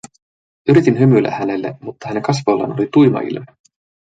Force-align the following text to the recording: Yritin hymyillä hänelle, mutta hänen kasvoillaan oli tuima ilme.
Yritin 0.69 0.97
hymyillä 0.99 1.31
hänelle, 1.31 1.75
mutta 1.81 2.07
hänen 2.07 2.23
kasvoillaan 2.23 2.73
oli 2.73 2.89
tuima 2.93 3.19
ilme. 3.19 3.45